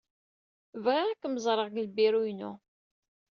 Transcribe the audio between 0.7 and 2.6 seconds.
Bɣiɣ ad kem-ẓreɣ deg lbiru-inu.